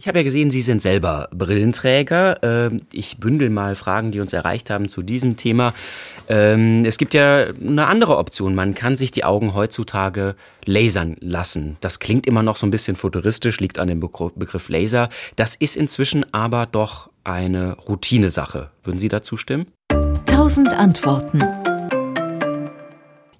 [0.00, 2.38] Ich habe ja gesehen, Sie sind selber Brillenträger.
[2.42, 5.74] Ähm, ich bündel mal Fragen, die uns erreicht haben zu diesem Thema.
[6.26, 8.54] Ähm, es gibt ja eine andere Option.
[8.54, 11.76] Man kann sich die Augen heutzutage lasern lassen.
[11.82, 15.10] Das klingt immer noch so ein bisschen futuristisch, liegt an dem Begriff Laser.
[15.36, 18.70] Das ist inzwischen aber doch eine Routinesache.
[18.82, 19.66] Würden Sie dazu stimmen?
[20.24, 21.42] Tausend Antworten.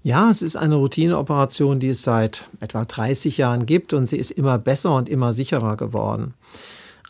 [0.03, 4.30] Ja, es ist eine Routineoperation, die es seit etwa 30 Jahren gibt und sie ist
[4.30, 6.32] immer besser und immer sicherer geworden.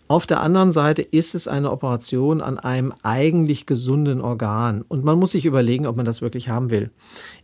[0.08, 5.20] Auf der anderen Seite ist es eine Operation an einem eigentlich gesunden Organ und man
[5.20, 6.90] muss sich überlegen, ob man das wirklich haben will.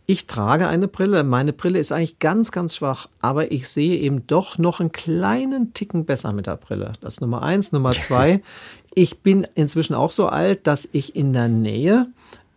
[0.05, 4.27] Ich trage eine Brille, meine Brille ist eigentlich ganz, ganz schwach, aber ich sehe eben
[4.27, 6.91] doch noch einen kleinen Ticken besser mit der Brille.
[6.99, 7.71] Das ist Nummer eins.
[7.71, 8.41] Nummer zwei,
[8.93, 12.07] ich bin inzwischen auch so alt, dass ich in der Nähe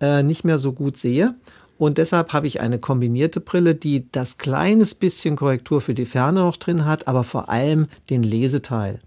[0.00, 1.36] äh, nicht mehr so gut sehe
[1.80, 6.40] und deshalb habe ich eine kombinierte Brille, die das kleines bisschen Korrektur für die Ferne
[6.40, 9.00] noch drin hat, aber vor allem den Leseteil.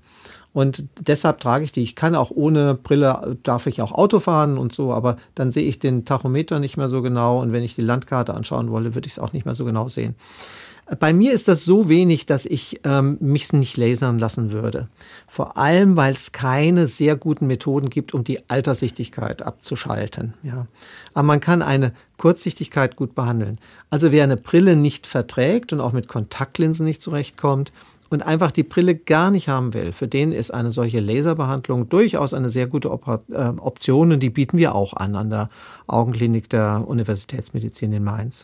[0.53, 1.83] Und deshalb trage ich die.
[1.83, 5.65] Ich kann auch ohne Brille, darf ich auch Auto fahren und so, aber dann sehe
[5.67, 7.39] ich den Tachometer nicht mehr so genau.
[7.43, 9.87] Und wenn ich die Landkarte anschauen wolle, würde ich es auch nicht mehr so genau
[9.87, 10.15] sehen.
[10.99, 14.89] Bei mir ist das so wenig, dass ich ähm, mich nicht lasern lassen würde.
[15.27, 20.33] Vor allem, weil es keine sehr guten Methoden gibt, um die Alterssichtigkeit abzuschalten.
[20.43, 20.67] Ja.
[21.13, 23.59] Aber man kann eine Kurzsichtigkeit gut behandeln.
[23.89, 27.71] Also wer eine Brille nicht verträgt und auch mit Kontaktlinsen nicht zurechtkommt,
[28.13, 32.33] und einfach die Brille gar nicht haben will, für den ist eine solche Laserbehandlung durchaus
[32.33, 35.49] eine sehr gute äh, Option und die bieten wir auch an an der
[35.87, 38.41] Augenklinik der Universitätsmedizin in Mainz.